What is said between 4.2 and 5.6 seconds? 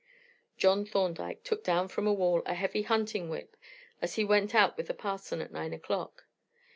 went out with the parson at